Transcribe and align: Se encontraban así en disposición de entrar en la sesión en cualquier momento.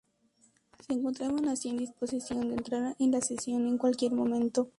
Se 0.79 0.93
encontraban 0.95 1.47
así 1.47 1.69
en 1.69 1.77
disposición 1.77 2.47
de 2.47 2.55
entrar 2.55 2.95
en 2.97 3.11
la 3.11 3.21
sesión 3.21 3.67
en 3.67 3.77
cualquier 3.77 4.13
momento. 4.13 4.67